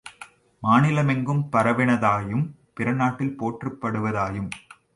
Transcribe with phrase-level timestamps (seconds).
[0.63, 2.43] மாநிலமெங்கும் பரவினதாயும்,
[2.79, 4.49] பிறநாட்டிலும் போற்றப்படுவதாயும்